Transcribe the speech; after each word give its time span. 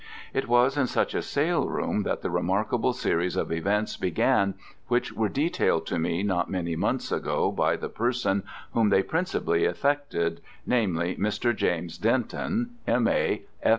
It 0.33 0.47
was 0.47 0.77
in 0.77 0.87
such 0.87 1.13
a 1.13 1.21
sale 1.21 1.67
room 1.69 2.01
that 2.01 2.23
the 2.23 2.31
remarkable 2.31 2.91
series 2.91 3.35
of 3.35 3.51
events 3.51 3.97
began 3.97 4.55
which 4.87 5.13
were 5.13 5.29
detailed 5.29 5.85
to 5.85 5.99
me 5.99 6.23
not 6.23 6.49
many 6.49 6.75
months 6.75 7.11
ago 7.11 7.51
by 7.51 7.75
the 7.75 7.87
person 7.87 8.41
whom 8.73 8.89
they 8.89 9.03
principally 9.03 9.63
affected, 9.65 10.41
namely, 10.65 11.17
Mr. 11.17 11.55
James 11.55 11.99
Denton, 11.99 12.71
M.A. 12.87 13.43